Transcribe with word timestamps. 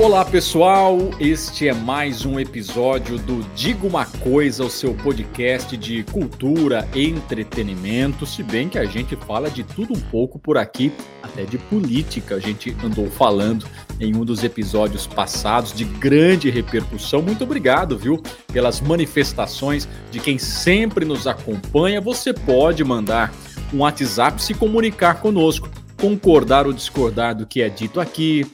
Olá 0.00 0.24
pessoal, 0.24 0.96
este 1.20 1.68
é 1.68 1.74
mais 1.74 2.24
um 2.24 2.40
episódio 2.40 3.18
do 3.18 3.42
Diga 3.54 3.86
uma 3.86 4.06
Coisa, 4.06 4.64
o 4.64 4.70
seu 4.70 4.94
podcast 4.94 5.76
de 5.76 6.02
cultura 6.04 6.88
e 6.94 7.06
entretenimento. 7.06 8.24
Se 8.24 8.42
bem 8.42 8.66
que 8.66 8.78
a 8.78 8.86
gente 8.86 9.14
fala 9.14 9.50
de 9.50 9.62
tudo 9.62 9.92
um 9.92 10.00
pouco 10.00 10.38
por 10.38 10.56
aqui, 10.56 10.90
até 11.22 11.44
de 11.44 11.58
política, 11.58 12.36
a 12.36 12.40
gente 12.40 12.74
andou 12.82 13.10
falando 13.10 13.66
em 14.00 14.16
um 14.16 14.24
dos 14.24 14.42
episódios 14.42 15.06
passados 15.06 15.70
de 15.74 15.84
grande 15.84 16.48
repercussão. 16.48 17.20
Muito 17.20 17.44
obrigado, 17.44 17.98
viu, 17.98 18.22
pelas 18.50 18.80
manifestações 18.80 19.86
de 20.10 20.18
quem 20.18 20.38
sempre 20.38 21.04
nos 21.04 21.26
acompanha. 21.26 22.00
Você 22.00 22.32
pode 22.32 22.82
mandar 22.82 23.34
um 23.70 23.80
WhatsApp 23.80 24.42
se 24.42 24.54
comunicar 24.54 25.20
conosco, 25.20 25.68
concordar 26.00 26.66
ou 26.66 26.72
discordar 26.72 27.34
do 27.34 27.46
que 27.46 27.60
é 27.60 27.68
dito 27.68 28.00
aqui 28.00 28.50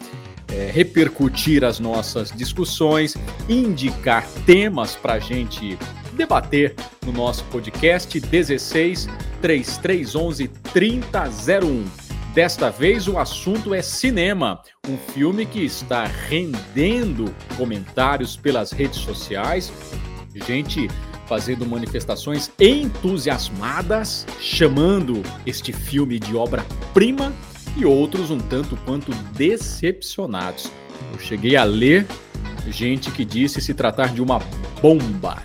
é, 0.57 0.71
repercutir 0.73 1.63
as 1.63 1.79
nossas 1.79 2.33
discussões, 2.33 3.15
indicar 3.47 4.27
temas 4.47 4.97
para 4.97 5.15
a 5.15 5.19
gente 5.19 5.79
debater 6.15 6.75
no 7.05 7.13
nosso 7.13 7.45
podcast 7.45 8.19
16 8.19 9.07
3311 9.43 10.49
3001. 10.73 11.85
Desta 12.33 12.71
vez 12.71 13.07
o 13.07 13.19
assunto 13.19 13.75
é 13.75 13.83
cinema, 13.83 14.63
um 14.89 14.97
filme 14.97 15.45
que 15.45 15.63
está 15.63 16.05
rendendo 16.05 17.35
comentários 17.57 18.35
pelas 18.35 18.73
redes 18.73 19.01
sociais, 19.01 19.71
gente 20.47 20.89
fazendo 21.27 21.67
manifestações 21.67 22.51
entusiasmadas, 22.59 24.27
chamando 24.41 25.23
este 25.45 25.73
filme 25.73 26.19
de 26.19 26.37
obra-prima 26.37 27.33
e 27.77 27.85
outros 27.85 28.31
um 28.31 28.39
tanto 28.39 28.77
quanto 28.85 29.13
decepcionados. 29.33 30.71
Eu 31.13 31.21
cheguei 31.21 31.57
a 31.57 31.65
ler 31.65 32.07
gente 32.69 33.11
que 33.11 33.25
disse 33.25 33.61
se 33.61 33.75
tratar 33.75 34.09
de 34.09 34.21
uma 34.21 34.41
bomba. 34.81 35.43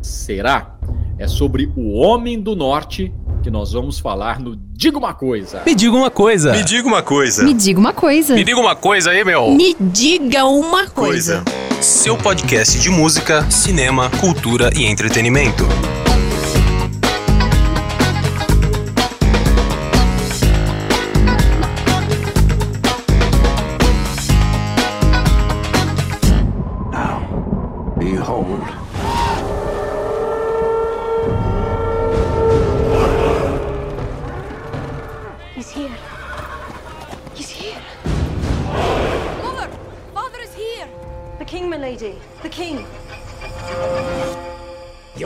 Será? 0.00 0.76
É 1.18 1.26
sobre 1.26 1.70
o 1.76 1.92
Homem 1.92 2.40
do 2.40 2.56
Norte 2.56 3.12
que 3.42 3.50
nós 3.50 3.72
vamos 3.72 3.98
falar 3.98 4.40
no 4.40 4.56
Diga 4.56 4.98
uma 4.98 5.14
Coisa. 5.14 5.62
Me 5.64 5.74
diga 5.74 5.96
uma 5.96 6.10
coisa. 6.10 6.52
Me 6.52 6.62
diga 6.62 6.88
uma 6.88 7.02
coisa. 7.02 7.44
Me 7.44 7.54
diga 7.54 7.78
uma 7.78 7.92
coisa. 7.92 8.34
Me 8.34 8.44
diga 8.44 8.60
uma 8.60 8.76
coisa 8.76 9.10
aí, 9.10 9.24
meu. 9.24 9.50
Me 9.50 9.76
diga 9.78 10.44
uma 10.44 10.86
coisa. 10.86 11.42
Coisa. 11.42 11.82
Seu 11.82 12.16
podcast 12.16 12.78
de 12.78 12.90
música, 12.90 13.48
cinema, 13.50 14.10
cultura 14.20 14.70
e 14.76 14.84
entretenimento. 14.84 15.64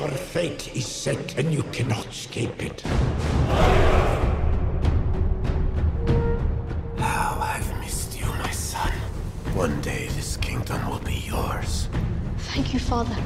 Your 0.02 0.10
fate 0.10 0.74
is 0.74 0.84
set 0.84 1.38
and 1.38 1.54
you 1.54 1.62
cannot 1.70 2.04
escape 2.08 2.60
it. 2.60 2.80
How 6.98 7.38
I've 7.40 7.78
missed 7.78 8.18
you, 8.18 8.26
my 8.26 8.50
son. 8.50 8.90
One 9.54 9.80
day 9.80 10.08
this 10.08 10.36
kingdom 10.38 10.90
will 10.90 10.98
be 10.98 11.22
yours. 11.24 11.88
Thank 12.50 12.74
you, 12.74 12.80
father. 12.80 13.16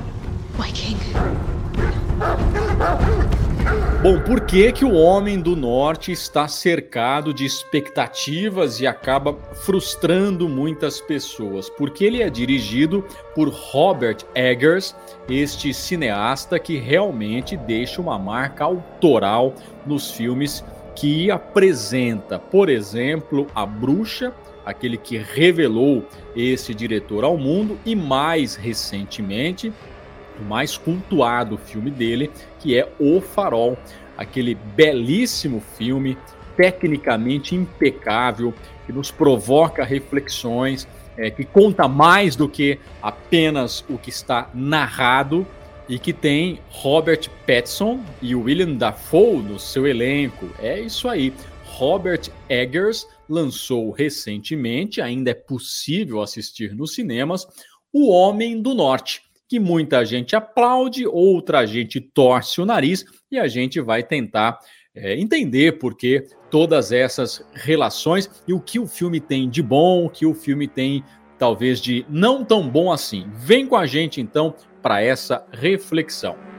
My 0.58 0.70
king. 0.72 0.98
Bom, 4.02 4.20
por 4.20 4.42
que, 4.42 4.70
que 4.70 4.84
o 4.84 4.94
Homem 4.94 5.40
do 5.40 5.56
Norte 5.56 6.12
está 6.12 6.46
cercado 6.46 7.34
de 7.34 7.44
expectativas 7.44 8.80
e 8.80 8.86
acaba 8.86 9.36
frustrando 9.64 10.48
muitas 10.48 11.00
pessoas? 11.00 11.68
Porque 11.68 12.04
ele 12.04 12.22
é 12.22 12.30
dirigido 12.30 13.04
por 13.34 13.48
Robert 13.48 14.18
Eggers, 14.34 14.94
este 15.28 15.74
cineasta 15.74 16.58
que 16.58 16.78
realmente 16.78 17.56
deixa 17.56 18.00
uma 18.00 18.18
marca 18.18 18.64
autoral 18.64 19.54
nos 19.84 20.12
filmes 20.12 20.64
que 20.94 21.30
apresenta, 21.30 22.38
por 22.38 22.68
exemplo, 22.68 23.46
A 23.54 23.66
Bruxa, 23.66 24.32
aquele 24.64 24.96
que 24.96 25.18
revelou 25.18 26.04
esse 26.34 26.72
diretor 26.72 27.24
ao 27.24 27.36
mundo, 27.36 27.78
e 27.84 27.96
mais 27.96 28.54
recentemente, 28.54 29.72
o 30.40 30.44
mais 30.44 30.76
cultuado 30.76 31.56
filme 31.56 31.90
dele, 31.90 32.30
que 32.60 32.78
é 32.78 32.92
O 32.98 33.20
Farol, 33.20 33.76
aquele 34.16 34.54
belíssimo 34.54 35.60
filme, 35.76 36.16
tecnicamente 36.56 37.54
impecável, 37.54 38.54
que 38.86 38.92
nos 38.92 39.10
provoca 39.10 39.84
reflexões, 39.84 40.88
é, 41.16 41.30
que 41.30 41.44
conta 41.44 41.88
mais 41.88 42.36
do 42.36 42.48
que 42.48 42.78
apenas 43.02 43.84
o 43.88 43.98
que 43.98 44.10
está 44.10 44.50
narrado 44.54 45.46
e 45.88 45.98
que 45.98 46.12
tem 46.12 46.60
Robert 46.68 47.28
Pattinson 47.46 48.00
e 48.20 48.34
William 48.34 48.74
Dafoe 48.74 49.42
no 49.42 49.58
seu 49.58 49.86
elenco. 49.86 50.48
É 50.58 50.80
isso 50.80 51.08
aí. 51.08 51.32
Robert 51.64 52.30
Eggers 52.48 53.06
lançou 53.28 53.90
recentemente, 53.90 55.00
ainda 55.00 55.30
é 55.30 55.34
possível 55.34 56.22
assistir 56.22 56.74
nos 56.74 56.94
cinemas, 56.94 57.46
O 57.92 58.10
Homem 58.10 58.60
do 58.60 58.74
Norte, 58.74 59.22
que 59.48 59.60
muita 59.60 60.04
gente 60.04 60.34
aplaude, 60.34 61.06
outra 61.06 61.66
gente 61.66 62.00
torce 62.00 62.60
o 62.60 62.66
nariz 62.66 63.04
e 63.30 63.38
a 63.38 63.46
gente 63.46 63.80
vai 63.80 64.02
tentar 64.02 64.58
é, 64.94 65.18
entender 65.18 65.78
por 65.78 65.96
que 65.96 66.24
todas 66.50 66.90
essas 66.90 67.46
relações 67.54 68.30
e 68.48 68.52
o 68.52 68.60
que 68.60 68.78
o 68.78 68.86
filme 68.86 69.20
tem 69.20 69.48
de 69.48 69.62
bom, 69.62 70.06
o 70.06 70.10
que 70.10 70.24
o 70.24 70.34
filme 70.34 70.66
tem 70.66 71.04
talvez 71.38 71.80
de 71.80 72.04
não 72.08 72.44
tão 72.44 72.68
bom 72.68 72.90
assim. 72.90 73.26
Vem 73.34 73.66
com 73.66 73.76
a 73.76 73.86
gente 73.86 74.20
então 74.20 74.54
para 74.82 75.02
essa 75.02 75.46
reflexão. 75.52 76.55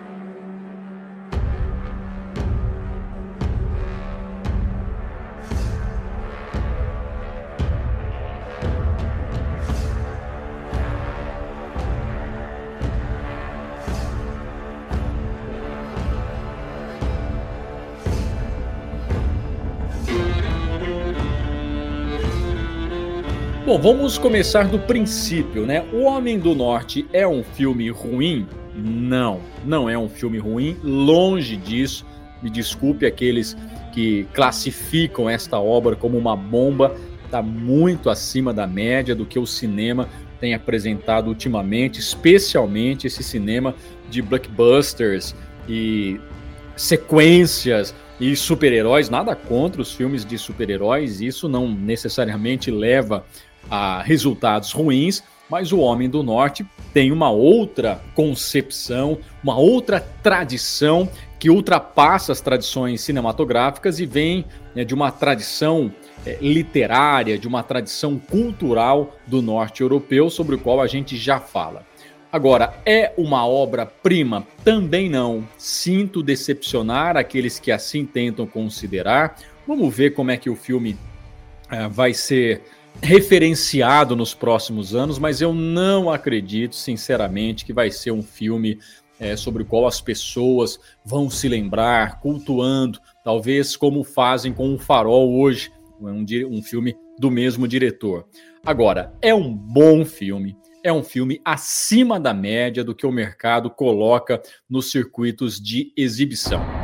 Bom, 23.78 23.94
vamos 23.94 24.18
começar 24.18 24.68
do 24.68 24.80
princípio, 24.80 25.64
né? 25.64 25.86
O 25.94 26.02
Homem 26.02 26.40
do 26.40 26.56
Norte 26.56 27.06
é 27.14 27.28
um 27.28 27.44
filme 27.44 27.92
ruim? 27.92 28.48
Não, 28.76 29.40
não 29.64 29.88
é 29.88 29.96
um 29.96 30.10
filme 30.10 30.40
ruim, 30.40 30.76
longe 30.84 31.56
disso. 31.56 32.04
Me 32.42 32.50
desculpe 32.50 33.06
aqueles 33.06 33.56
que 33.94 34.28
classificam 34.34 35.30
esta 35.30 35.60
obra 35.60 35.96
como 35.96 36.18
uma 36.18 36.36
bomba, 36.36 36.96
está 37.24 37.42
muito 37.44 38.10
acima 38.10 38.52
da 38.52 38.66
média 38.66 39.14
do 39.14 39.28
que 39.28 39.38
o 39.38 39.46
cinema 39.46 40.10
tem 40.40 40.56
apresentado 40.56 41.28
ultimamente, 41.28 42.00
especialmente 42.00 43.06
esse 43.06 43.24
cinema 43.24 43.76
de 44.10 44.24
blockbusters 44.24 45.36
e 45.70 46.20
sequências 46.76 47.94
e 48.20 48.36
super-heróis. 48.36 49.10
Nada 49.10 49.36
contra 49.36 49.82
os 49.82 49.92
filmes 49.92 50.26
de 50.26 50.38
super-heróis, 50.38 51.22
isso 51.22 51.48
não 51.48 51.69
necessariamente 51.69 52.72
leva 52.72 53.24
a 53.69 54.02
resultados 54.02 54.72
ruins, 54.72 55.24
mas 55.50 55.72
o 55.72 55.80
Homem 55.80 56.10
do 56.10 56.24
Norte 56.24 56.66
tem 56.94 57.12
uma 57.12 57.30
outra 57.30 58.02
concepção, 58.14 59.18
uma 59.44 59.58
outra 59.58 60.00
tradição 60.00 61.10
que 61.40 61.50
ultrapassa 61.50 62.31
as 62.31 62.42
tradições 62.42 63.02
cinematográficas 63.02 64.00
e 64.00 64.06
vem 64.06 64.46
né, 64.75 64.84
de 64.84 64.94
uma 64.94 65.12
tradição 65.12 65.94
é, 66.25 66.38
literária, 66.42 67.38
de 67.38 67.48
uma 67.48 67.64
tradição 67.64 68.18
cultural 68.18 69.16
do 69.25 69.42
norte 69.42 69.81
europeu, 69.81 70.30
sobre 70.30 70.56
o 70.56 70.60
qual 70.60 70.81
a 70.81 70.88
gente 70.88 71.16
já 71.16 71.40
fala. 71.40 71.86
Agora, 72.31 72.74
é 72.86 73.13
uma 73.18 73.48
obra-prima? 73.48 74.46
Também 74.63 75.10
não. 75.10 75.48
Sinto 75.58 76.22
decepcionar 76.22 77.16
aqueles 77.16 77.60
que 77.60 77.72
assim 77.72 78.06
tentam 78.06 78.46
considerar. 78.46 79.38
Vamos 79.66 79.96
ver 79.96 80.12
como 80.12 80.31
é 80.31 80.38
que 80.38 80.50
o 80.50 80.56
filme 80.56 80.98
é, 81.70 81.88
vai 81.88 82.13
ser 82.13 82.63
referenciado 83.02 84.16
nos 84.16 84.34
próximos 84.34 84.96
anos, 84.96 85.20
mas 85.20 85.42
eu 85.42 85.54
não 85.54 86.10
acredito, 86.10 86.76
sinceramente, 86.76 87.66
que 87.66 87.74
vai 87.74 87.92
ser 87.92 88.12
um 88.12 88.24
filme 88.24 88.80
é, 89.20 89.36
sobre 89.36 89.64
o 89.64 89.66
qual 89.66 89.88
as 89.88 90.02
pessoas 90.02 90.80
vão 91.04 91.30
se 91.30 91.48
lembrar, 91.48 92.20
cultuando, 92.20 93.00
talvez 93.24 93.76
como 93.76 94.04
fazem 94.04 94.54
com 94.54 94.74
o 94.74 94.80
Farol 94.80 95.40
hoje, 95.40 95.72
é 96.02 96.06
um, 96.06 96.26
um 96.50 96.62
filme 96.62 96.96
do 97.18 97.32
mesmo 97.32 97.68
diretor. 97.68 98.28
Agora, 98.66 99.14
é 99.22 99.34
um 99.34 99.52
bom 99.52 100.06
filme, 100.06 100.56
é 100.84 100.92
um 100.92 101.04
filme 101.04 101.42
acima 101.44 102.20
da 102.20 102.34
média 102.34 102.84
do 102.84 102.94
que 102.94 103.06
o 103.06 103.12
mercado 103.12 103.70
coloca 103.70 104.42
nos 104.70 104.92
circuitos 104.92 105.60
de 105.60 105.92
exibição. 105.98 106.76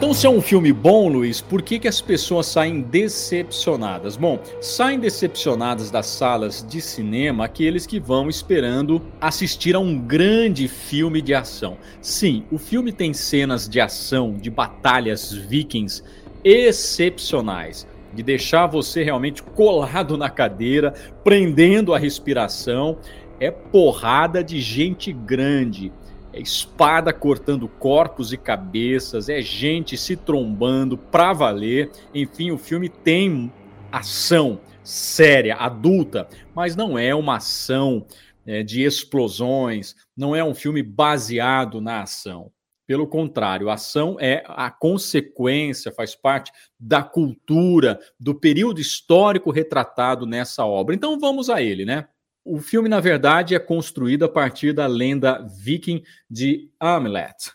Então, 0.00 0.14
se 0.14 0.26
é 0.26 0.30
um 0.30 0.40
filme 0.40 0.72
bom, 0.72 1.08
Luiz, 1.08 1.42
por 1.42 1.60
que, 1.60 1.78
que 1.78 1.86
as 1.86 2.00
pessoas 2.00 2.46
saem 2.46 2.80
decepcionadas? 2.80 4.16
Bom, 4.16 4.40
saem 4.58 4.98
decepcionadas 4.98 5.90
das 5.90 6.06
salas 6.06 6.66
de 6.66 6.80
cinema 6.80 7.44
aqueles 7.44 7.86
que 7.86 8.00
vão 8.00 8.30
esperando 8.30 9.02
assistir 9.20 9.76
a 9.76 9.78
um 9.78 9.98
grande 9.98 10.68
filme 10.68 11.20
de 11.20 11.34
ação. 11.34 11.76
Sim, 12.00 12.44
o 12.50 12.56
filme 12.56 12.92
tem 12.92 13.12
cenas 13.12 13.68
de 13.68 13.78
ação, 13.78 14.32
de 14.32 14.48
batalhas 14.48 15.34
vikings 15.34 16.02
excepcionais 16.42 17.86
de 18.14 18.22
deixar 18.22 18.66
você 18.68 19.04
realmente 19.04 19.42
colado 19.42 20.16
na 20.16 20.30
cadeira, 20.30 20.94
prendendo 21.22 21.92
a 21.92 21.98
respiração. 21.98 22.96
É 23.38 23.50
porrada 23.50 24.42
de 24.42 24.62
gente 24.62 25.12
grande 25.12 25.92
é 26.32 26.40
espada 26.40 27.12
cortando 27.12 27.68
corpos 27.68 28.32
e 28.32 28.36
cabeças, 28.36 29.28
é 29.28 29.40
gente 29.40 29.96
se 29.96 30.16
trombando 30.16 30.96
pra 30.96 31.32
valer. 31.32 31.90
Enfim, 32.14 32.50
o 32.50 32.58
filme 32.58 32.88
tem 32.88 33.52
ação 33.90 34.60
séria, 34.82 35.56
adulta, 35.56 36.28
mas 36.54 36.74
não 36.76 36.98
é 36.98 37.14
uma 37.14 37.36
ação 37.36 38.06
é, 38.46 38.62
de 38.62 38.82
explosões, 38.82 39.94
não 40.16 40.34
é 40.34 40.42
um 40.42 40.54
filme 40.54 40.82
baseado 40.82 41.80
na 41.80 42.02
ação. 42.02 42.50
Pelo 42.86 43.06
contrário, 43.06 43.68
a 43.68 43.74
ação 43.74 44.16
é 44.18 44.42
a 44.48 44.68
consequência, 44.68 45.92
faz 45.92 46.16
parte 46.16 46.50
da 46.78 47.04
cultura, 47.04 48.00
do 48.18 48.34
período 48.34 48.80
histórico 48.80 49.52
retratado 49.52 50.26
nessa 50.26 50.66
obra. 50.66 50.94
Então 50.94 51.18
vamos 51.18 51.48
a 51.48 51.62
ele, 51.62 51.84
né? 51.84 52.08
O 52.52 52.58
filme, 52.58 52.88
na 52.88 52.98
verdade, 52.98 53.54
é 53.54 53.60
construído 53.60 54.24
a 54.24 54.28
partir 54.28 54.72
da 54.72 54.84
lenda 54.88 55.46
viking 55.56 56.02
de 56.28 56.68
Hamlet, 56.80 57.52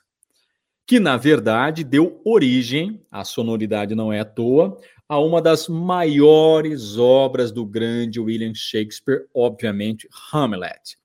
que, 0.88 1.02
na 1.02 1.18
verdade, 1.18 1.84
deu 1.84 2.22
origem, 2.24 3.06
a 3.12 3.26
sonoridade 3.26 3.94
não 3.94 4.14
é 4.14 4.22
à 4.22 4.24
toa, 4.24 4.80
a 5.10 5.20
uma 5.20 5.42
das 5.42 5.68
maiores 5.68 6.98
obras 6.98 7.52
do 7.52 7.66
grande 7.66 8.22
William 8.22 8.54
Shakespeare, 8.56 9.26
obviamente, 9.36 10.08
Hamlet. 10.32 10.98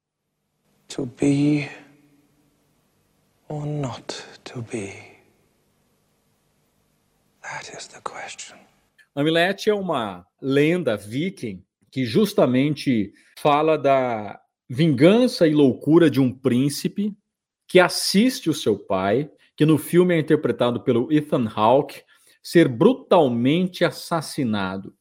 To 0.90 1.06
be 1.06 1.68
or 3.48 3.66
not 3.66 4.24
to 4.44 4.62
be? 4.62 5.18
That 7.42 7.76
is 7.76 7.88
the 7.88 8.00
question. 8.04 8.56
Hamlet 9.16 9.68
é 9.68 9.74
uma 9.74 10.24
lenda 10.40 10.96
viking 10.96 11.64
que 11.90 12.04
justamente 12.04 13.12
fala 13.38 13.76
da 13.76 14.40
vingança 14.68 15.46
e 15.46 15.52
loucura 15.52 16.10
de 16.10 16.20
um 16.20 16.32
príncipe 16.32 17.12
que 17.66 17.80
assiste 17.80 18.48
o 18.48 18.54
seu 18.54 18.78
pai, 18.78 19.30
que 19.56 19.66
no 19.66 19.78
filme 19.78 20.14
é 20.14 20.18
interpretado 20.18 20.82
pelo 20.82 21.12
Ethan 21.12 21.48
Hawke, 21.54 22.02
ser 22.42 22.68
brutalmente 22.68 23.84
assassinado. 23.84 24.94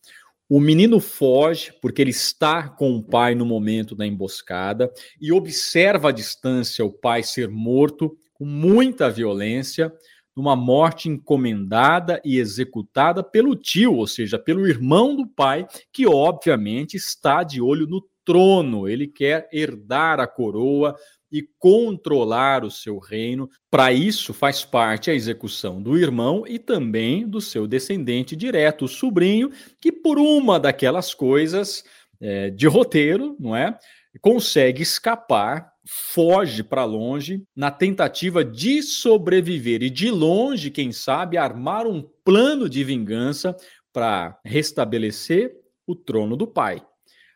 O 0.50 0.60
menino 0.60 1.00
foge 1.00 1.72
porque 1.80 2.02
ele 2.02 2.10
está 2.10 2.68
com 2.68 2.96
o 2.96 3.04
pai 3.04 3.36
no 3.36 3.46
momento 3.46 3.96
da 3.96 4.06
emboscada 4.06 4.92
e 5.22 5.32
observa 5.32 6.10
à 6.10 6.12
distância 6.12 6.84
o 6.84 6.92
pai 6.92 7.22
ser 7.22 7.48
morto 7.50 8.18
com 8.34 8.46
muita 8.46 9.12
violência 9.12 9.94
numa 10.40 10.56
morte 10.56 11.10
encomendada 11.10 12.22
e 12.24 12.40
executada 12.40 13.22
pelo 13.22 13.58
tio, 13.58 13.96
ou 13.96 14.08
seja, 14.08 14.40
pelo 14.40 14.66
irmão 14.66 15.14
do 15.14 15.28
pai, 15.28 15.68
que 15.92 16.08
obviamente 16.08 16.96
está 16.96 17.44
de 17.44 17.62
olho 17.62 17.86
no 17.86 18.02
trono, 18.24 18.88
ele 18.88 19.06
quer 19.06 19.50
herdar 19.52 20.22
a 20.22 20.26
coroa 20.26 20.96
e 21.30 21.46
controlar 21.60 22.64
o 22.64 22.72
seu 22.72 23.00
reino. 23.00 23.50
Para 23.70 23.92
isso, 23.92 24.34
faz 24.34 24.64
parte 24.64 25.12
a 25.12 25.14
execução 25.14 25.84
do 25.84 25.98
irmão 25.98 26.46
e 26.48 26.58
também 26.58 27.28
do 27.28 27.42
seu 27.42 27.68
descendente 27.68 28.34
direto, 28.34 28.86
o 28.86 28.88
sobrinho, 28.88 29.52
que 29.82 29.92
por 29.92 30.18
uma 30.18 30.58
daquelas 30.58 31.14
coisas 31.14 31.84
é, 32.22 32.50
de 32.50 32.66
roteiro, 32.66 33.36
não 33.38 33.54
é? 33.54 33.78
Consegue 34.22 34.84
escapar 34.84 35.69
foge 35.88 36.64
para 36.64 36.86
longe 36.86 37.44
na 37.56 37.72
tentativa 37.72 38.44
de 38.44 38.84
sobreviver 38.84 39.82
e 39.82 39.90
de 39.90 40.12
longe, 40.12 40.70
quem 40.70 40.92
sabe, 40.92 41.38
armar 41.38 41.88
um 41.88 42.02
plano 42.24 42.70
de 42.70 42.84
vingança 42.84 43.56
para 43.92 44.40
restabelecer 44.46 45.56
o 45.88 45.96
trono 45.96 46.36
do 46.36 46.46
pai. 46.48 46.86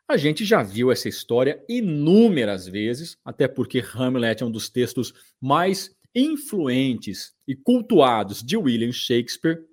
A 0.07 0.17
gente 0.17 0.45
já 0.45 0.61
viu 0.61 0.91
essa 0.91 1.09
história 1.09 1.63
inúmeras 1.67 2.67
vezes, 2.67 3.17
até 3.23 3.47
porque 3.47 3.79
Hamlet 3.79 4.43
é 4.43 4.45
um 4.45 4.51
dos 4.51 4.69
textos 4.69 5.13
mais 5.41 5.89
influentes 6.13 7.33
e 7.47 7.55
cultuados 7.55 8.43
de 8.43 8.55
William 8.55 8.91
Shakespeare, 8.91 9.63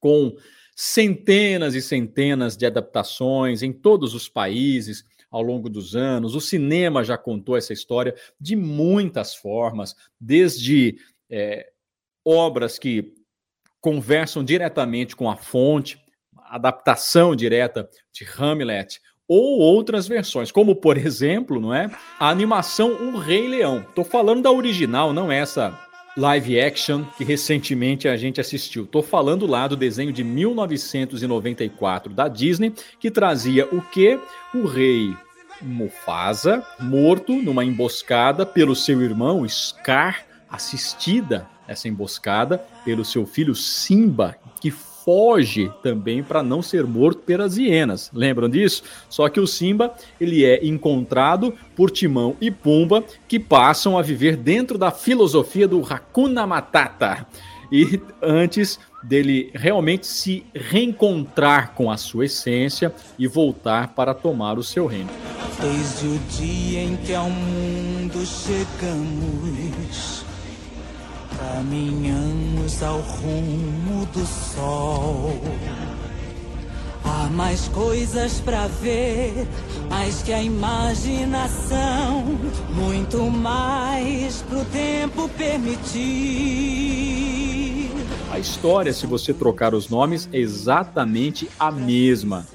com 0.00 0.36
centenas 0.74 1.74
e 1.74 1.82
centenas 1.82 2.56
de 2.56 2.64
adaptações 2.64 3.62
em 3.62 3.72
todos 3.72 4.14
os 4.14 4.28
países, 4.28 5.04
ao 5.30 5.42
longo 5.42 5.68
dos 5.68 5.94
anos. 5.94 6.34
O 6.34 6.40
cinema 6.40 7.04
já 7.04 7.16
contou 7.16 7.56
essa 7.56 7.72
história 7.72 8.14
de 8.40 8.56
muitas 8.56 9.34
formas, 9.34 9.94
desde 10.20 10.98
é, 11.30 11.70
obras 12.24 12.78
que 12.78 13.14
conversam 13.80 14.44
diretamente 14.44 15.14
com 15.14 15.30
a 15.30 15.36
fonte, 15.36 15.98
adaptação 16.50 17.36
direta 17.36 17.88
de 18.12 18.24
Hamlet, 18.24 19.00
ou 19.26 19.58
outras 19.58 20.08
versões, 20.08 20.50
como 20.50 20.74
por 20.74 20.96
exemplo, 20.96 21.60
não 21.60 21.74
é? 21.74 21.90
A 22.18 22.30
animação 22.30 22.92
O 22.92 23.18
Rei 23.18 23.46
Leão. 23.46 23.80
Estou 23.80 24.04
falando 24.04 24.42
da 24.42 24.50
original, 24.50 25.12
não 25.12 25.30
essa 25.30 25.87
live 26.16 26.60
action 26.60 27.04
que 27.16 27.24
recentemente 27.24 28.08
a 28.08 28.16
gente 28.16 28.40
assistiu. 28.40 28.84
Estou 28.84 29.02
falando 29.02 29.46
lá 29.46 29.68
do 29.68 29.76
desenho 29.76 30.12
de 30.12 30.24
1994 30.24 32.12
da 32.12 32.28
Disney, 32.28 32.72
que 32.98 33.10
trazia 33.10 33.66
o 33.66 33.80
que? 33.80 34.18
O 34.54 34.66
rei 34.66 35.14
Mufasa 35.60 36.64
morto 36.78 37.32
numa 37.42 37.64
emboscada 37.64 38.46
pelo 38.46 38.76
seu 38.76 39.02
irmão 39.02 39.48
Scar, 39.48 40.24
assistida 40.48 41.48
essa 41.66 41.88
emboscada 41.88 42.58
pelo 42.84 43.04
seu 43.04 43.26
filho 43.26 43.54
Simba, 43.54 44.36
que 44.60 44.72
foge 45.08 45.72
também 45.82 46.22
para 46.22 46.42
não 46.42 46.60
ser 46.60 46.84
morto 46.84 47.22
pelas 47.22 47.56
hienas. 47.56 48.10
Lembram 48.12 48.46
disso? 48.46 48.82
Só 49.08 49.26
que 49.30 49.40
o 49.40 49.46
Simba, 49.46 49.94
ele 50.20 50.44
é 50.44 50.66
encontrado 50.66 51.54
por 51.74 51.90
Timão 51.90 52.36
e 52.42 52.50
Pumba, 52.50 53.02
que 53.26 53.40
passam 53.40 53.96
a 53.96 54.02
viver 54.02 54.36
dentro 54.36 54.76
da 54.76 54.90
filosofia 54.90 55.66
do 55.66 55.82
Hakuna 55.82 56.46
Matata. 56.46 57.26
E 57.72 57.98
antes 58.20 58.78
dele 59.02 59.50
realmente 59.54 60.06
se 60.06 60.44
reencontrar 60.54 61.72
com 61.72 61.90
a 61.90 61.96
sua 61.96 62.26
essência 62.26 62.92
e 63.18 63.26
voltar 63.26 63.94
para 63.94 64.12
tomar 64.12 64.58
o 64.58 64.62
seu 64.62 64.84
reino. 64.84 65.08
Desde 65.58 66.06
o 66.06 66.18
dia 66.38 66.82
em 66.82 66.96
que 66.96 67.14
ao 67.14 67.30
mundo 67.30 68.26
chegamos 68.26 70.27
Caminhamos 71.36 72.82
ao 72.82 73.00
rumo 73.00 74.06
do 74.06 74.24
sol. 74.26 75.40
Há 77.04 77.28
mais 77.30 77.68
coisas 77.68 78.40
para 78.40 78.66
ver, 78.66 79.46
mais 79.88 80.22
que 80.22 80.32
a 80.32 80.42
imaginação, 80.42 82.24
muito 82.74 83.30
mais 83.30 84.42
pro 84.42 84.64
tempo 84.66 85.28
permitir. 85.30 86.68
A 88.30 88.38
história, 88.38 88.92
se 88.92 89.06
você 89.06 89.32
trocar 89.32 89.74
os 89.74 89.88
nomes, 89.88 90.28
é 90.32 90.38
exatamente 90.38 91.48
a 91.58 91.70
mesma. 91.70 92.46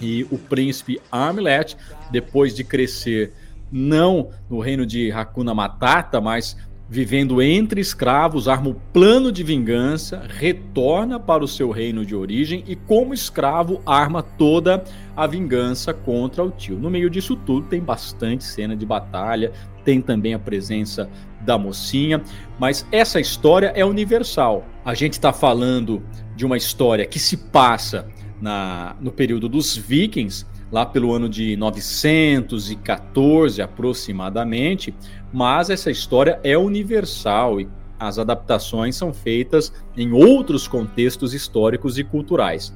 E 0.00 0.26
o 0.30 0.38
príncipe 0.38 1.00
Armlet, 1.12 1.76
depois 2.10 2.54
de 2.54 2.64
crescer 2.64 3.32
não 3.70 4.30
no 4.48 4.60
reino 4.60 4.86
de 4.86 5.12
Hakuna 5.12 5.54
Matata, 5.54 6.20
mas 6.20 6.56
vivendo 6.90 7.40
entre 7.40 7.80
escravos, 7.80 8.48
arma 8.48 8.70
o 8.70 8.74
plano 8.74 9.30
de 9.30 9.44
vingança, 9.44 10.24
retorna 10.28 11.20
para 11.20 11.44
o 11.44 11.46
seu 11.46 11.70
reino 11.70 12.04
de 12.04 12.16
origem 12.16 12.64
e, 12.66 12.74
como 12.74 13.14
escravo, 13.14 13.80
arma 13.86 14.24
toda 14.24 14.82
a 15.16 15.24
vingança 15.24 15.94
contra 15.94 16.42
o 16.42 16.50
tio. 16.50 16.76
No 16.76 16.90
meio 16.90 17.08
disso 17.08 17.36
tudo, 17.36 17.68
tem 17.68 17.80
bastante 17.80 18.42
cena 18.42 18.76
de 18.76 18.84
batalha, 18.84 19.52
tem 19.84 20.00
também 20.00 20.34
a 20.34 20.38
presença 20.38 21.08
da 21.42 21.56
mocinha, 21.56 22.22
mas 22.58 22.84
essa 22.90 23.20
história 23.20 23.72
é 23.76 23.84
universal. 23.84 24.66
A 24.84 24.92
gente 24.92 25.12
está 25.12 25.32
falando 25.32 26.02
de 26.34 26.44
uma 26.44 26.56
história 26.56 27.06
que 27.06 27.20
se 27.20 27.36
passa 27.36 28.08
na, 28.40 28.96
no 29.00 29.12
período 29.12 29.48
dos 29.48 29.76
vikings, 29.76 30.44
lá 30.70 30.86
pelo 30.86 31.12
ano 31.12 31.28
de 31.28 31.56
914 31.56 33.60
aproximadamente, 33.60 34.94
mas 35.32 35.70
essa 35.70 35.90
história 35.90 36.38
é 36.44 36.56
universal 36.56 37.60
e 37.60 37.68
as 37.98 38.18
adaptações 38.18 38.96
são 38.96 39.12
feitas 39.12 39.72
em 39.96 40.12
outros 40.12 40.66
contextos 40.66 41.34
históricos 41.34 41.98
e 41.98 42.04
culturais. 42.04 42.74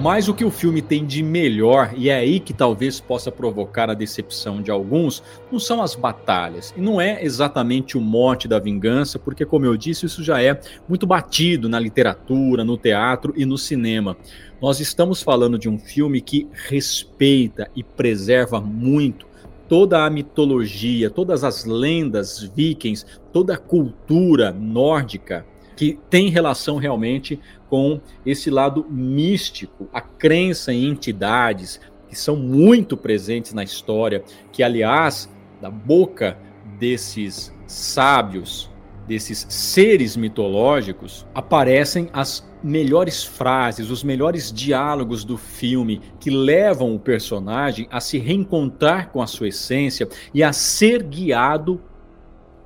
Mas 0.00 0.28
o 0.28 0.34
que 0.34 0.46
o 0.46 0.50
filme 0.50 0.80
tem 0.80 1.04
de 1.04 1.22
melhor, 1.22 1.92
e 1.94 2.08
é 2.08 2.14
aí 2.14 2.40
que 2.40 2.54
talvez 2.54 2.98
possa 2.98 3.30
provocar 3.30 3.90
a 3.90 3.94
decepção 3.94 4.62
de 4.62 4.70
alguns, 4.70 5.22
não 5.52 5.58
são 5.58 5.82
as 5.82 5.94
batalhas. 5.94 6.72
E 6.74 6.80
não 6.80 6.98
é 6.98 7.22
exatamente 7.22 7.98
o 7.98 8.00
mote 8.00 8.48
da 8.48 8.58
vingança, 8.58 9.18
porque, 9.18 9.44
como 9.44 9.66
eu 9.66 9.76
disse, 9.76 10.06
isso 10.06 10.24
já 10.24 10.42
é 10.42 10.58
muito 10.88 11.06
batido 11.06 11.68
na 11.68 11.78
literatura, 11.78 12.64
no 12.64 12.78
teatro 12.78 13.34
e 13.36 13.44
no 13.44 13.58
cinema. 13.58 14.16
Nós 14.58 14.80
estamos 14.80 15.22
falando 15.22 15.58
de 15.58 15.68
um 15.68 15.78
filme 15.78 16.22
que 16.22 16.48
respeita 16.50 17.70
e 17.76 17.84
preserva 17.84 18.58
muito 18.58 19.26
toda 19.68 20.06
a 20.06 20.08
mitologia, 20.08 21.10
todas 21.10 21.44
as 21.44 21.66
lendas 21.66 22.50
vikings, 22.56 23.04
toda 23.34 23.52
a 23.52 23.58
cultura 23.58 24.50
nórdica 24.50 25.44
que 25.80 25.98
tem 26.10 26.28
relação 26.28 26.76
realmente 26.76 27.40
com 27.70 28.02
esse 28.26 28.50
lado 28.50 28.84
místico, 28.90 29.88
a 29.94 30.02
crença 30.02 30.74
em 30.74 30.84
entidades 30.84 31.80
que 32.06 32.14
são 32.14 32.36
muito 32.36 32.98
presentes 32.98 33.54
na 33.54 33.64
história, 33.64 34.22
que 34.52 34.62
aliás, 34.62 35.26
da 35.58 35.70
boca 35.70 36.36
desses 36.78 37.50
sábios, 37.66 38.70
desses 39.08 39.46
seres 39.48 40.18
mitológicos, 40.18 41.26
aparecem 41.34 42.10
as 42.12 42.46
melhores 42.62 43.24
frases, 43.24 43.88
os 43.88 44.04
melhores 44.04 44.52
diálogos 44.52 45.24
do 45.24 45.38
filme 45.38 46.02
que 46.20 46.28
levam 46.28 46.94
o 46.94 47.00
personagem 47.00 47.88
a 47.90 48.00
se 48.00 48.18
reencontrar 48.18 49.08
com 49.08 49.22
a 49.22 49.26
sua 49.26 49.48
essência 49.48 50.06
e 50.34 50.42
a 50.42 50.52
ser 50.52 51.02
guiado 51.04 51.80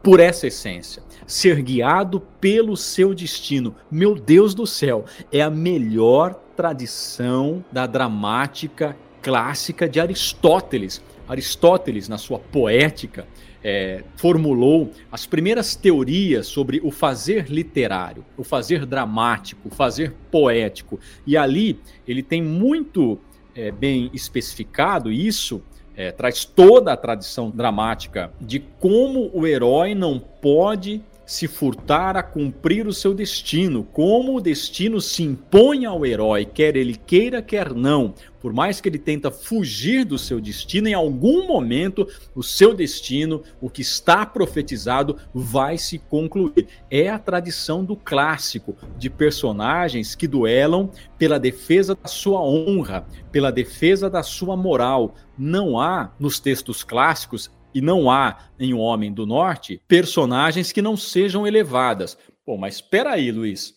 por 0.05 0.21
essa 0.21 0.47
essência 0.47 1.03
ser 1.27 1.63
guiado 1.63 2.21
pelo 2.39 2.77
seu 2.77 3.15
destino. 3.15 3.75
Meu 3.91 4.15
Deus 4.15 4.55
do 4.55 4.67
céu, 4.67 5.07
é 5.33 5.41
a 5.41 5.49
melhor 5.49 6.35
tradição 6.55 7.65
da 7.73 7.87
dramática 7.87 8.95
clássica 9.23 9.89
de 9.89 9.99
Aristóteles. 9.99 11.03
Aristóteles, 11.27 12.07
na 12.07 12.19
sua 12.19 12.39
poética, 12.39 13.27
é, 13.63 14.05
formulou 14.17 14.93
as 15.11 15.25
primeiras 15.25 15.75
teorias 15.75 16.47
sobre 16.47 16.83
o 16.85 16.91
fazer 16.91 17.47
literário, 17.47 18.23
o 18.37 18.45
fazer 18.45 18.85
dramático, 18.85 19.69
o 19.69 19.75
fazer 19.75 20.13
poético. 20.31 21.01
E 21.27 21.35
ali 21.35 21.81
ele 22.07 22.23
tem 22.23 22.43
muito 22.43 23.19
é, 23.55 23.71
bem 23.71 24.11
especificado 24.13 25.11
isso 25.11 25.63
é, 25.97 26.11
traz 26.11 26.45
toda 26.45 26.93
a 26.93 26.97
tradição 26.97 27.51
dramática 27.51 28.31
de 28.41 28.61
como 28.61 29.31
o 29.33 29.47
herói 29.47 29.95
não 29.95 30.19
pode 30.19 31.03
se 31.27 31.49
furtar 31.49 32.17
a 32.17 32.23
cumprir 32.23 32.87
o 32.87 32.93
seu 32.93 33.15
destino, 33.15 33.85
como 33.85 34.37
o 34.37 34.41
destino 34.41 35.01
se 35.01 35.23
impõe 35.23 35.85
ao 35.85 36.05
herói, 36.05 36.45
quer 36.45 36.77
ele 36.77 36.97
queira, 36.97 37.41
quer 37.41 37.73
não. 37.73 38.15
Por 38.41 38.53
mais 38.53 38.79
que 38.79 38.91
ele 38.91 38.99
tenta 38.99 39.31
fugir 39.31 40.05
do 40.05 40.19
seu 40.19 40.39
destino, 40.39 40.87
em 40.87 40.93
algum 40.93 41.47
momento 41.47 42.07
o 42.35 42.43
seu 42.43 42.75
destino, 42.75 43.43
o 43.59 43.71
que 43.71 43.81
está 43.81 44.27
profetizado, 44.27 45.17
vai 45.33 45.79
se 45.79 45.99
concluir. 45.99 46.69
É 46.91 47.09
a 47.09 47.19
tradição 47.19 47.83
do 47.83 47.97
clássico 47.97 48.77
de 48.99 49.09
personagens 49.09 50.15
que 50.15 50.29
duelam 50.29 50.91
pela 51.17 51.39
defesa 51.39 51.95
da 51.95 52.07
sua 52.07 52.43
honra, 52.43 53.07
pela 53.33 53.51
defesa 53.51 54.11
da 54.11 54.23
sua 54.23 54.57
moral. 54.57 55.15
Não 55.39 55.81
há 55.81 56.13
nos 56.21 56.39
textos 56.39 56.85
clássicos 56.85 57.51
e 57.75 57.81
não 57.81 58.11
há 58.11 58.51
em 58.59 58.73
O 58.73 58.79
Homem 58.79 59.13
do 59.13 59.27
Norte 59.27 59.81
personagens 59.89 60.73
que 60.73 60.81
não 60.81 60.97
sejam 60.97 61.47
elevadas. 61.47 62.17
Pô, 62.45 62.57
mas 62.57 62.77
espera 62.77 63.13
aí, 63.13 63.33
Luiz. 63.33 63.75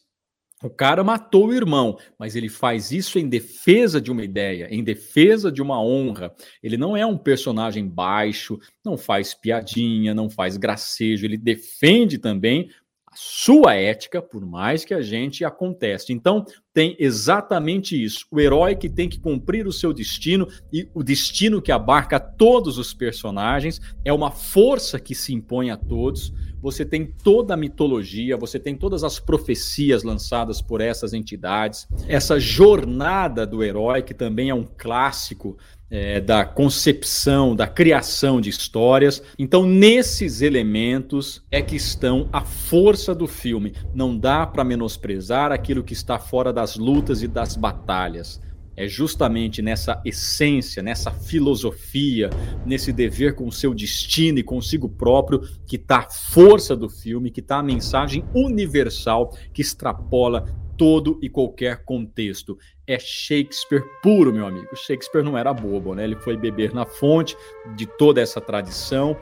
O 0.64 0.72
cara 0.72 1.04
matou 1.04 1.48
o 1.48 1.54
irmão, 1.54 2.00
mas 2.18 2.36
ele 2.36 2.50
faz 2.50 2.92
isso 2.92 3.20
em 3.20 3.30
defesa 3.30 4.02
de 4.02 4.12
uma 4.12 4.24
ideia, 4.24 4.68
em 4.72 4.84
defesa 4.84 5.52
de 5.52 5.62
uma 5.62 5.80
honra. 5.80 6.34
Ele 6.64 6.78
não 6.78 6.98
é 6.98 7.06
um 7.06 7.18
personagem 7.18 7.88
baixo, 7.88 8.60
não 8.84 8.98
faz 8.98 9.36
piadinha, 9.36 10.16
não 10.16 10.32
faz 10.32 10.58
gracejo, 10.58 11.26
ele 11.26 11.38
defende 11.38 12.18
também 12.18 12.72
sua 13.20 13.74
ética, 13.74 14.22
por 14.22 14.46
mais 14.46 14.86
que 14.86 14.94
a 14.94 15.02
gente 15.02 15.44
a. 15.44 16.14
Então, 16.14 16.46
tem 16.72 16.96
exatamente 17.00 18.00
isso. 18.00 18.28
O 18.30 18.40
herói 18.40 18.76
que 18.76 18.88
tem 18.88 19.10
que 19.10 19.20
cumprir 19.20 19.66
o 19.66 19.72
seu 19.72 19.92
destino 19.92 20.48
e 20.72 20.88
o 20.94 21.02
destino 21.02 21.60
que 21.60 21.72
abarca 21.72 22.20
todos 22.20 22.78
os 22.78 22.94
personagens 22.94 23.82
é 24.06 24.14
uma 24.14 24.30
força 24.30 25.00
que 25.00 25.16
se 25.16 25.34
impõe 25.34 25.72
a 25.72 25.78
todos. 25.78 26.32
Você 26.62 26.86
tem 26.86 27.08
toda 27.08 27.56
a 27.56 27.58
mitologia, 27.58 28.38
você 28.38 28.60
tem 28.60 28.76
todas 28.76 29.04
as 29.04 29.20
profecias 29.20 30.04
lançadas 30.04 30.62
por 30.62 30.80
essas 30.80 31.12
entidades, 31.12 31.88
essa 32.08 32.40
jornada 32.40 33.48
do 33.48 33.64
herói, 33.64 34.04
que 34.04 34.14
também 34.14 34.52
é 34.52 34.54
um 34.54 34.68
clássico 34.78 35.58
é, 35.90 36.20
da 36.20 36.46
concepção, 36.46 37.56
da 37.56 37.68
criação 37.68 38.42
de 38.42 38.50
histórias. 38.50 39.22
Então, 39.40 39.66
nesses 39.66 40.42
elementos 40.42 41.44
é 41.50 41.62
que 41.62 41.76
estão 41.76 42.30
a 42.32 42.42
força 42.42 43.16
do 43.16 43.28
filme. 43.28 43.74
Não 43.94 44.18
dá 44.18 44.46
para 44.46 44.64
menosprezar 44.64 45.52
aquilo 45.52 45.84
que 45.84 45.94
está 45.94 46.20
fora 46.20 46.52
das 46.52 46.76
lutas 46.76 47.24
e 47.24 47.28
das 47.28 47.56
batalhas. 47.56 48.42
É 48.76 48.88
justamente 48.88 49.60
nessa 49.60 50.00
essência, 50.06 50.84
nessa 50.84 51.10
filosofia, 51.10 52.30
nesse 52.64 52.94
dever 52.94 53.34
com 53.34 53.48
o 53.48 53.52
seu 53.52 53.74
destino 53.74 54.38
e 54.38 54.44
consigo 54.44 54.88
próprio 54.88 55.42
que 55.66 55.78
está 55.78 56.02
a 56.02 56.10
força 56.10 56.76
do 56.76 56.88
filme, 56.88 57.32
que 57.32 57.40
está 57.40 57.58
a 57.58 57.64
mensagem 57.64 58.24
universal 58.36 59.36
que 59.52 59.64
extrapola 59.64 60.46
todo 60.78 61.18
e 61.22 61.30
qualquer 61.30 61.84
contexto. 61.84 62.58
É 62.86 62.98
Shakespeare 63.00 63.84
puro, 64.02 64.32
meu 64.32 64.46
amigo. 64.46 64.76
Shakespeare 64.76 65.24
não 65.24 65.38
era 65.38 65.54
bobo, 65.54 65.96
né? 65.96 66.04
Ele 66.04 66.16
foi 66.16 66.38
beber 66.38 66.74
na 66.74 66.86
fonte 66.86 67.36
de 67.76 67.86
toda 67.86 68.22
essa 68.22 68.40
tradição, 68.40 69.18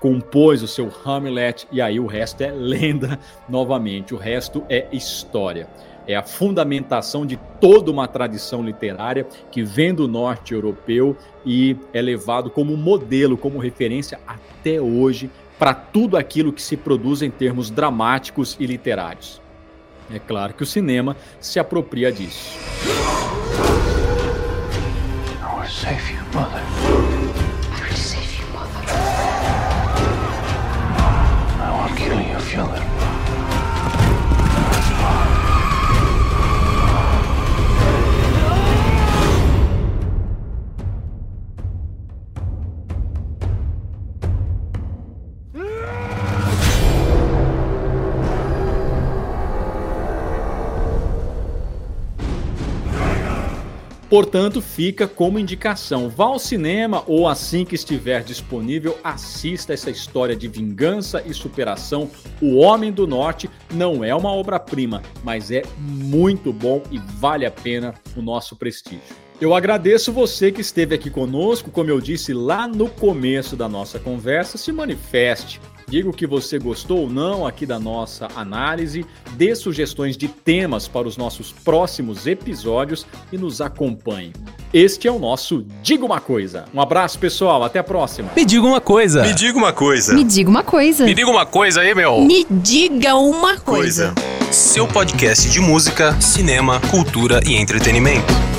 compôs 0.00 0.62
o 0.62 0.68
seu 0.68 0.90
Hamlet 1.04 1.66
e 1.70 1.80
aí 1.82 2.00
o 2.00 2.06
resto 2.06 2.42
é 2.42 2.50
lenda 2.50 3.18
novamente. 3.48 4.14
O 4.14 4.16
resto 4.16 4.64
é 4.68 4.86
história. 4.92 5.68
É 6.06 6.16
a 6.16 6.22
fundamentação 6.22 7.26
de 7.26 7.38
toda 7.60 7.90
uma 7.90 8.08
tradição 8.08 8.62
literária 8.62 9.26
que 9.50 9.62
vem 9.62 9.94
do 9.94 10.08
norte 10.08 10.54
europeu 10.54 11.16
e 11.44 11.76
é 11.92 12.00
levado 12.00 12.50
como 12.50 12.76
modelo, 12.76 13.36
como 13.36 13.58
referência 13.58 14.18
até 14.26 14.80
hoje 14.80 15.30
para 15.58 15.74
tudo 15.74 16.16
aquilo 16.16 16.54
que 16.54 16.62
se 16.62 16.74
produz 16.74 17.20
em 17.20 17.30
termos 17.30 17.70
dramáticos 17.70 18.56
e 18.58 18.64
literários. 18.64 19.42
É 20.12 20.18
claro 20.18 20.54
que 20.54 20.62
o 20.62 20.66
cinema 20.66 21.16
se 21.40 21.58
apropria 21.58 22.10
disso. 22.10 22.58
save 25.70 26.12
you, 26.12 26.20
mother. 26.34 26.89
Portanto, 54.10 54.60
fica 54.60 55.06
como 55.06 55.38
indicação. 55.38 56.08
Vá 56.08 56.24
ao 56.24 56.38
cinema 56.40 57.04
ou 57.06 57.28
assim 57.28 57.64
que 57.64 57.76
estiver 57.76 58.24
disponível, 58.24 58.98
assista 59.04 59.72
essa 59.72 59.88
história 59.88 60.34
de 60.34 60.48
vingança 60.48 61.22
e 61.24 61.32
superação. 61.32 62.10
O 62.42 62.56
Homem 62.56 62.90
do 62.90 63.06
Norte 63.06 63.48
não 63.72 64.02
é 64.02 64.12
uma 64.12 64.32
obra-prima, 64.32 65.00
mas 65.22 65.52
é 65.52 65.62
muito 65.78 66.52
bom 66.52 66.82
e 66.90 66.98
vale 66.98 67.46
a 67.46 67.52
pena 67.52 67.94
o 68.16 68.20
nosso 68.20 68.56
prestígio. 68.56 69.00
Eu 69.40 69.54
agradeço 69.54 70.12
você 70.12 70.50
que 70.50 70.60
esteve 70.60 70.94
aqui 70.94 71.08
conosco, 71.08 71.70
como 71.70 71.88
eu 71.88 72.00
disse 72.00 72.34
lá 72.34 72.66
no 72.66 72.88
começo 72.90 73.54
da 73.56 73.68
nossa 73.68 74.00
conversa, 74.00 74.58
se 74.58 74.72
manifeste 74.72 75.60
Diga 75.90 76.08
o 76.08 76.12
que 76.12 76.24
você 76.24 76.56
gostou 76.56 77.00
ou 77.00 77.10
não 77.10 77.44
aqui 77.44 77.66
da 77.66 77.76
nossa 77.76 78.28
análise, 78.36 79.04
dê 79.32 79.56
sugestões 79.56 80.16
de 80.16 80.28
temas 80.28 80.86
para 80.86 81.08
os 81.08 81.16
nossos 81.16 81.50
próximos 81.50 82.28
episódios 82.28 83.04
e 83.32 83.36
nos 83.36 83.60
acompanhe. 83.60 84.32
Este 84.72 85.08
é 85.08 85.10
o 85.10 85.18
nosso 85.18 85.66
Diga 85.82 86.06
uma 86.06 86.20
Coisa. 86.20 86.66
Um 86.72 86.80
abraço, 86.80 87.18
pessoal. 87.18 87.64
Até 87.64 87.80
a 87.80 87.84
próxima. 87.84 88.30
Me 88.36 88.44
diga 88.44 88.64
uma 88.64 88.80
coisa. 88.80 89.22
Me 89.22 89.34
diga 89.34 89.58
uma 89.58 89.72
coisa. 89.72 90.14
Me 90.14 90.22
diga 90.22 90.48
uma 90.48 90.62
coisa. 90.62 91.04
Me 91.04 91.12
diga 91.12 91.28
uma 91.28 91.44
coisa 91.44 91.80
aí, 91.80 91.92
meu. 91.92 92.20
Me 92.20 92.46
diga 92.48 93.16
uma 93.16 93.58
coisa. 93.58 94.12
Coisa. 94.12 94.52
Seu 94.52 94.86
podcast 94.86 95.50
de 95.50 95.58
música, 95.58 96.20
cinema, 96.20 96.80
cultura 96.88 97.40
e 97.44 97.56
entretenimento. 97.56 98.49